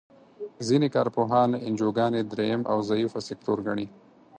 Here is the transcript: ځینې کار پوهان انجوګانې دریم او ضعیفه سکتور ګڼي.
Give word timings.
ځینې 0.67 0.87
کار 0.95 1.07
پوهان 1.15 1.49
انجوګانې 1.67 2.21
دریم 2.31 2.61
او 2.71 2.77
ضعیفه 2.89 3.19
سکتور 3.27 3.57
ګڼي. 3.67 3.87